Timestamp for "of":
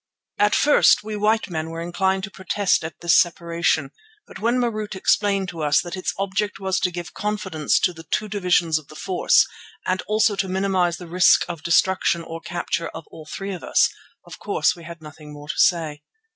8.79-8.87, 11.47-11.61, 12.87-13.05, 13.53-13.63, 14.25-14.39